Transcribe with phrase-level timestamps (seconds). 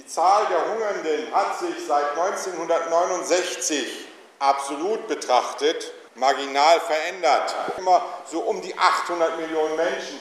[0.00, 4.06] Die Zahl der Hungernden hat sich seit 1969
[4.38, 7.54] absolut betrachtet marginal verändert.
[7.76, 10.18] Immer so um die 800 Millionen Menschen.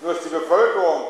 [0.00, 1.08] Nur ist die Bevölkerung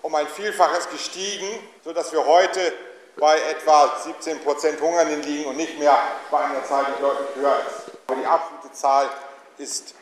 [0.00, 1.46] um ein Vielfaches gestiegen,
[1.84, 2.72] sodass wir heute
[3.18, 5.98] bei etwa 17 Prozent Hungernden liegen und nicht mehr
[6.30, 7.92] bei einer Zahl, die deutlich höher ist.
[8.06, 9.10] Aber die absolute Zahl
[9.58, 9.94] ist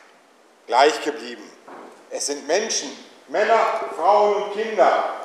[0.67, 1.43] gleich geblieben.
[2.11, 2.97] Es sind Menschen,
[3.27, 3.59] Männer,
[3.97, 5.16] Frauen und Kinder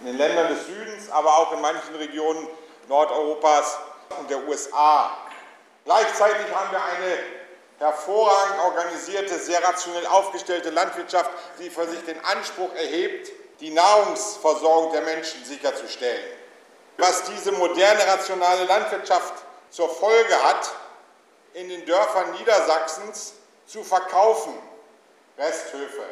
[0.00, 2.48] in den Ländern des Südens, aber auch in manchen Regionen
[2.88, 3.78] Nordeuropas
[4.18, 5.16] und der USA.
[5.84, 7.18] Gleichzeitig haben wir eine
[7.78, 13.30] hervorragend organisierte, sehr rationell aufgestellte Landwirtschaft, die für sich den Anspruch erhebt,
[13.60, 16.24] die Nahrungsversorgung der Menschen sicherzustellen.
[16.96, 19.34] Was diese moderne, rationale Landwirtschaft
[19.70, 20.70] zur Folge hat,
[21.54, 23.34] in den Dörfern Niedersachsens
[23.66, 24.54] zu verkaufen,
[25.38, 26.04] Resthöfe,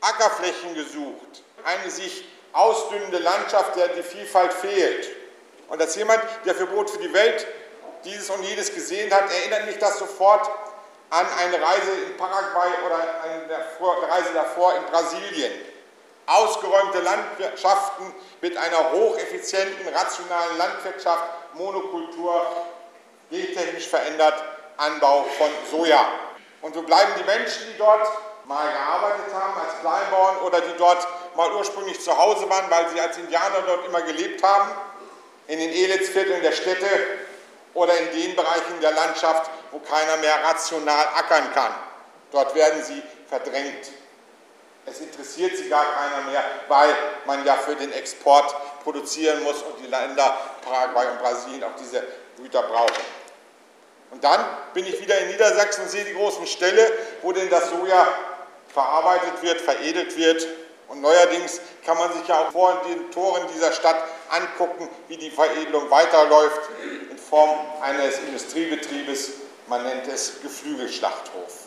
[0.00, 5.08] Ackerflächen gesucht, eine sich ausdünnende Landschaft, der die Vielfalt fehlt.
[5.68, 7.46] Und als jemand, der für Brot für die Welt
[8.04, 10.50] dieses und jedes gesehen hat, erinnert mich das sofort
[11.10, 15.52] an eine Reise in Paraguay oder eine Reise davor in Brasilien.
[16.26, 21.24] Ausgeräumte Landwirtschaften mit einer hocheffizienten, rationalen Landwirtschaft,
[21.54, 22.46] Monokultur,
[23.30, 24.42] gentechnisch verändert,
[24.76, 26.06] Anbau von Soja.
[26.60, 28.08] Und so bleiben die Menschen, die dort
[28.44, 33.00] mal gearbeitet haben als Kleinbauern oder die dort mal ursprünglich zu Hause waren, weil sie
[33.00, 34.70] als Indianer dort immer gelebt haben,
[35.48, 36.86] in den Elendsvierteln der Städte
[37.74, 41.74] oder in den Bereichen der Landschaft, wo keiner mehr rational ackern kann.
[42.30, 43.90] Dort werden sie verdrängt.
[44.84, 49.78] Es interessiert sie gar keiner mehr, weil man ja für den Export produzieren muss und
[49.80, 52.02] die Länder Paraguay und Brasilien auch diese
[52.36, 53.04] Güter brauchen.
[54.10, 57.70] Und dann bin ich wieder in Niedersachsen und sehe die großen Ställe, wo denn das
[57.70, 58.06] Soja
[58.68, 60.46] verarbeitet wird, veredelt wird.
[60.92, 63.96] Und neuerdings kann man sich ja auch vor den Toren dieser Stadt
[64.28, 66.68] angucken, wie die Veredelung weiterläuft
[67.10, 67.48] in Form
[67.80, 69.30] eines Industriebetriebes.
[69.68, 71.60] Man nennt es Geflügelschlachthof.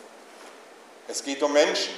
[1.07, 1.95] Es geht um Menschen.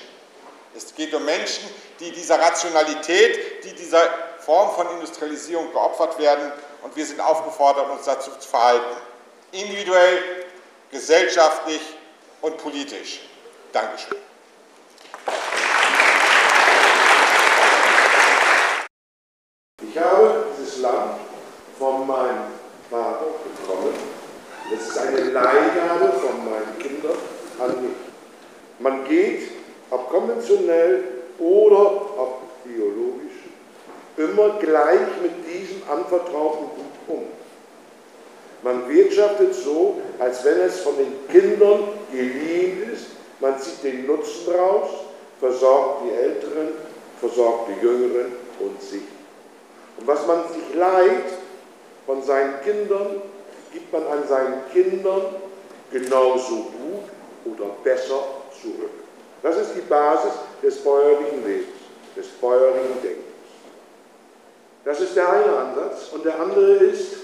[0.74, 1.70] Es geht um Menschen,
[2.00, 4.08] die dieser Rationalität, die dieser
[4.40, 6.54] Form von Industrialisierung geopfert werden.
[6.82, 8.96] Und wir sind aufgefordert, uns dazu zu verhalten.
[9.52, 10.46] Individuell,
[10.92, 11.82] gesellschaftlich
[12.40, 13.20] und politisch.
[13.74, 14.18] Dankeschön.
[19.98, 21.20] Ich habe dieses Land
[21.80, 22.52] von meinem
[22.90, 23.94] Vater bekommen.
[24.72, 27.18] Es ist eine Leihgabe von meinen Kindern
[27.60, 27.98] an mich.
[28.80, 29.50] Man geht,
[29.90, 31.04] ob konventionell
[31.40, 33.32] oder ob biologisch,
[34.18, 37.24] immer gleich mit diesem anvertrauten Gut um.
[38.64, 43.08] Man wirtschaftet so, als wenn es von den Kindern geliehen ist.
[43.40, 44.90] Man zieht den Nutzen raus,
[45.40, 46.70] versorgt die Älteren,
[47.20, 49.04] versorgt die Jüngeren und sich.
[50.00, 51.26] Und was man sich leiht
[52.08, 53.22] von seinen Kindern,
[53.78, 55.22] gibt man an seinen Kindern
[55.92, 57.04] genauso gut
[57.46, 58.24] oder besser
[58.60, 58.90] zurück.
[59.44, 60.32] Das ist die Basis
[60.64, 61.68] des bäuerlichen Lebens,
[62.16, 63.24] des bäuerlichen Denkens.
[64.84, 66.10] Das ist der eine Ansatz.
[66.12, 67.18] Und der andere ist,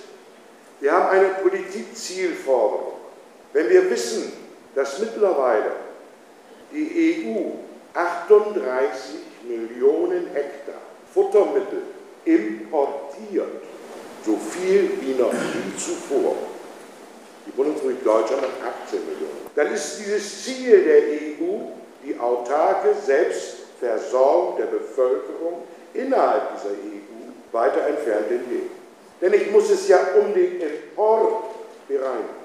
[0.80, 2.94] wir haben eine Politikzielforderung.
[3.54, 4.34] Wenn wir wissen,
[4.76, 5.72] dass mittlerweile
[6.72, 9.16] die EU 38
[9.48, 10.76] Millionen Hektar
[11.14, 11.82] Futtermittel
[12.26, 13.73] importiert,
[14.26, 16.36] so viel wie noch nie zuvor.
[17.46, 19.48] Die Bundesrepublik Deutschland hat 18 Millionen.
[19.56, 21.60] Dann ist dieses Ziel der EU
[22.06, 25.64] die autarke Selbstversorgung der Bevölkerung
[25.94, 27.04] innerhalb dieser EU
[27.52, 28.70] weiter entfernt entgegen.
[29.22, 31.44] Denn ich muss es ja um den Import
[31.88, 32.44] bereinigen.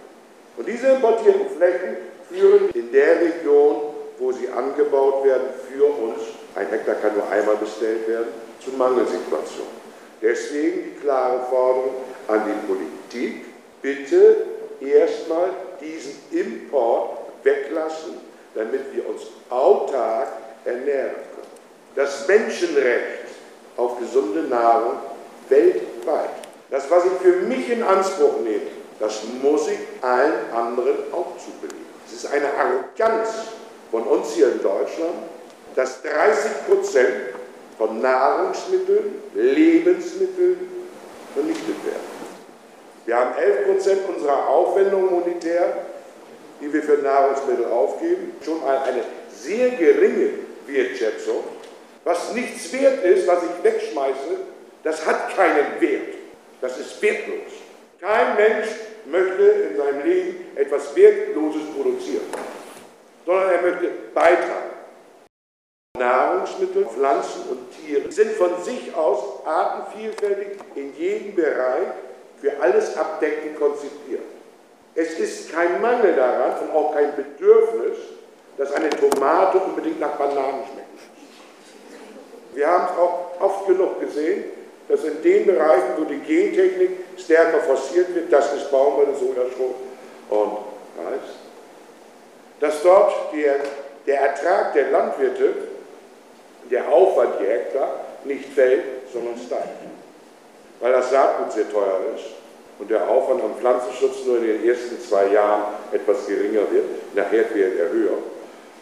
[0.57, 1.97] Und diese importierten Flächen
[2.29, 6.19] führen in der Region, wo sie angebaut werden, für uns,
[6.55, 8.29] ein Hektar kann nur einmal bestellt werden,
[8.63, 9.79] zu Mangelsituationen.
[10.21, 11.95] Deswegen die klare Forderung
[12.27, 13.45] an die Politik,
[13.81, 14.37] bitte
[14.81, 18.15] erstmal diesen Import weglassen,
[18.55, 20.29] damit wir uns autark
[20.65, 21.49] ernähren können.
[21.95, 23.27] Das Menschenrecht
[23.77, 24.95] auf gesunde Nahrung
[25.49, 26.31] weltweit.
[26.71, 28.63] Das, was ich für mich in Anspruch nehme,
[28.99, 31.87] das muss ich allen anderen auch zubelegen.
[32.07, 33.29] Es ist eine Arroganz
[33.91, 35.15] von uns hier in Deutschland,
[35.75, 37.15] dass 30 Prozent
[37.79, 40.59] von Nahrungsmitteln, Lebensmitteln
[41.33, 42.19] vernichtet werden.
[43.07, 45.87] Wir haben 11 Prozent unserer Aufwendungen monetär,
[46.61, 49.03] die wir für Nahrungsmittel aufgeben, schon eine
[49.33, 50.31] sehr geringe
[50.67, 51.45] Wertschätzung.
[52.05, 54.37] Was nichts wert ist, was ich wegschmeiße,
[54.83, 56.15] das hat keinen Wert.
[56.61, 57.53] Das ist wertlos.
[58.01, 58.69] Kein Mensch
[59.07, 62.27] möchte in seinem Leben etwas Wertloses produzieren,
[63.25, 64.68] sondern er möchte beitragen.
[65.99, 71.89] Nahrungsmittel, Pflanzen und Tiere sind von sich aus artenvielfältig in jedem Bereich
[72.41, 74.23] für alles abdeckend konzipiert.
[74.95, 77.99] Es ist kein Mangel daran und auch kein Bedürfnis,
[78.57, 80.89] dass eine Tomate unbedingt nach Bananen schmeckt.
[82.55, 84.45] Wir haben es auch oft genug gesehen,
[84.89, 89.75] dass in den Bereichen, wo die Gentechnik stärker forciert wird, das ist Baumwolle, Sojaschrot
[90.31, 90.53] und
[90.99, 91.21] Reis,
[92.59, 93.57] dass dort der,
[94.07, 95.53] der Ertrag der Landwirte,
[96.71, 98.83] der Aufwand je Hektar, nicht fällt,
[99.13, 99.69] sondern steigt.
[100.81, 102.25] Weil das Saatgut sehr teuer ist
[102.79, 107.53] und der Aufwand am Pflanzenschutz nur in den ersten zwei Jahren etwas geringer wird, nachher
[107.55, 108.19] wird er höher.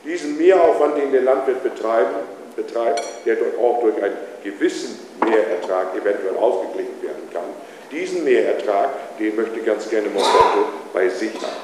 [0.05, 2.15] Diesen Mehraufwand, den der Landwirt betreiben,
[2.55, 7.45] betreibt, der auch durch einen gewissen Mehrertrag eventuell ausgeglichen werden kann,
[7.91, 11.57] diesen Mehrertrag, den möchte ganz gerne Monsanto bei sich haben,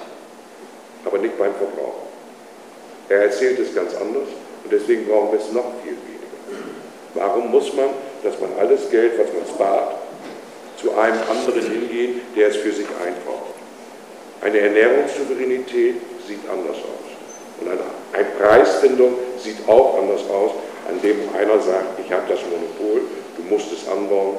[1.04, 2.06] aber nicht beim Verbraucher.
[3.08, 4.28] Er erzählt es ganz anders
[4.64, 6.66] und deswegen brauchen wir es noch viel weniger.
[7.14, 7.90] Warum muss man,
[8.22, 9.96] dass man alles Geld, was man spart,
[10.80, 13.54] zu einem anderen hingehen, der es für sich einkauft?
[14.40, 17.08] Eine Ernährungssouveränität sieht anders aus.
[17.60, 17.80] Und eine,
[18.12, 20.52] eine Preisfindung sieht auch anders aus,
[20.88, 23.02] an dem einer sagt, ich habe das Monopol,
[23.36, 24.36] du musst es anbauen,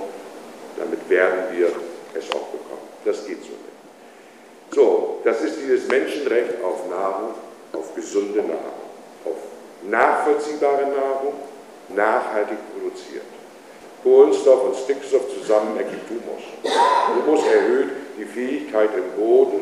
[0.78, 1.68] damit werden wir
[2.14, 2.84] es auch bekommen.
[3.06, 3.74] Das geht so nicht.
[4.74, 7.36] So, das ist dieses Menschenrecht auf Nahrung,
[7.74, 8.83] auf gesunde Nahrung,
[9.90, 11.34] nachvollziehbare Nahrung,
[11.90, 13.26] nachhaltig produziert.
[14.04, 16.44] Kohlenstoff und Stickstoff zusammen ergibt Humus.
[17.16, 19.62] Humus erhöht die Fähigkeit im Boden,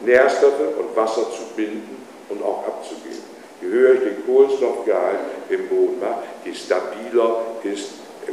[0.00, 3.22] Nährstoffe und Wasser zu binden und auch abzugeben.
[3.60, 5.18] Je höher ich den Kohlenstoffgehalt
[5.48, 7.90] im Boden mache, je stabiler ist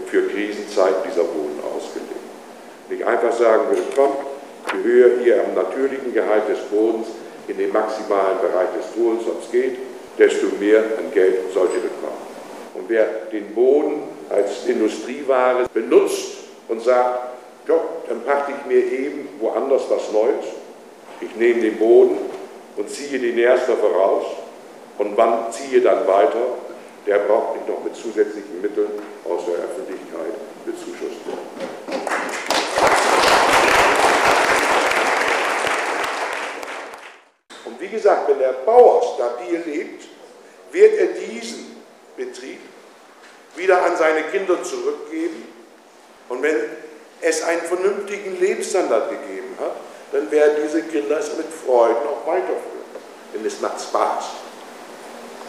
[0.08, 2.12] für Krisenzeiten dieser Boden ausgelegt.
[2.88, 4.12] Wenn ich einfach sagen würde, komm,
[4.74, 7.08] je höher ihr am natürlichen Gehalt des Bodens
[7.48, 9.78] in den maximalen Bereich des Kohlenstoffs geht,
[10.18, 12.26] desto mehr an Geld sollt ihr bekommen.
[12.74, 17.36] Und wer den Boden als Industrieware benutzt und sagt,
[17.68, 20.46] ja, dann pachte ich mir eben woanders was Neues,
[21.22, 22.18] ich nehme den Boden
[22.76, 24.26] und ziehe die Nährstoffe raus.
[24.98, 26.42] Und wann ziehe dann weiter,
[27.06, 28.90] der braucht nicht noch mit zusätzlichen Mitteln
[29.26, 30.34] aus der Öffentlichkeit
[30.66, 32.06] bezuschusst werden.
[37.66, 40.06] Und wie gesagt, wenn der Bauer stabil lebt,
[40.72, 41.76] wird er diesen
[42.16, 42.60] Betrieb
[43.56, 45.52] wieder an seine Kinder zurückgeben.
[46.30, 46.56] Und wenn
[47.22, 49.72] es einen vernünftigen Lebensstandard gegeben hat,
[50.12, 52.86] dann werden diese Kinder es mit Freuden auch weiterführen.
[53.34, 54.26] Denn es macht Spaß,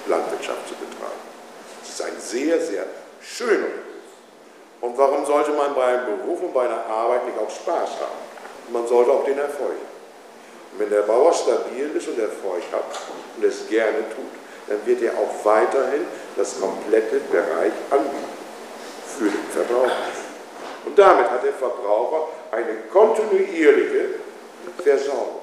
[0.07, 1.27] Landwirtschaft zu betreiben.
[1.83, 2.87] Es ist ein sehr, sehr
[3.21, 3.83] schöner Beruf.
[4.81, 8.73] Und warum sollte man bei einem Beruf und bei einer Arbeit nicht auch Spaß haben?
[8.73, 9.96] Man sollte auch den Erfolg haben.
[10.79, 12.85] Wenn der Bauer stabil ist und Erfolg hat
[13.37, 14.33] und es gerne tut,
[14.69, 16.07] dann wird er auch weiterhin
[16.37, 18.37] das komplette Bereich anbieten
[19.17, 19.97] für den Verbraucher.
[20.85, 24.17] Und damit hat der Verbraucher eine kontinuierliche
[24.83, 25.41] Versorgung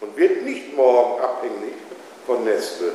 [0.00, 1.74] und wird nicht morgen abhängig
[2.26, 2.92] von Nestle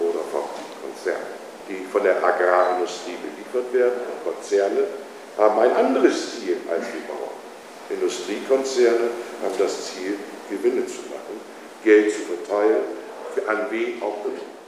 [0.00, 0.42] oder von
[0.82, 1.26] Konzernen,
[1.68, 4.00] die von der Agrarindustrie beliefert werden.
[4.24, 4.84] Konzerne
[5.38, 7.32] haben ein anderes Ziel als die Bauern.
[7.90, 9.10] Industriekonzerne
[9.42, 10.16] haben das Ziel,
[10.50, 11.40] Gewinne zu machen,
[11.84, 12.84] Geld zu verteilen,
[13.46, 14.61] an wen auch immer.